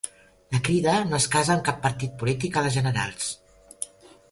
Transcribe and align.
La 0.53 0.61
Crida 0.67 0.95
no 1.09 1.17
es 1.17 1.27
casa 1.35 1.53
amb 1.57 1.67
cap 1.69 1.77
partit 1.85 2.17
polític 2.23 2.57
a 2.63 2.67
les 2.69 2.77
generals 2.81 3.31